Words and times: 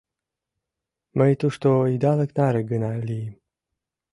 Мый 1.17 1.31
тушто 1.41 1.69
идалык 1.95 2.31
наре 2.37 2.61
гына 2.71 2.91
лийым. 3.07 3.35